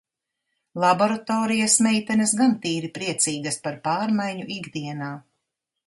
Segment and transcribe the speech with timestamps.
[0.83, 5.17] Laboratorijas meitenes gan tīri priecīgas par pārmaiņu ikdienā.